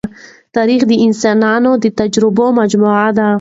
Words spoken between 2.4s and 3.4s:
مجموعه ده.